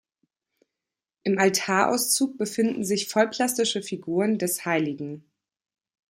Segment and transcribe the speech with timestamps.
[1.21, 5.21] Im Altarauszug befinden sich vollplastische Figuren des Hl.